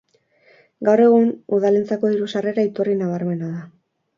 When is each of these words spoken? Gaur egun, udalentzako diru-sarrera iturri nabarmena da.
Gaur 0.87 1.03
egun, 1.03 1.29
udalentzako 1.57 2.11
diru-sarrera 2.15 2.67
iturri 2.71 2.99
nabarmena 3.03 3.53
da. 3.57 3.63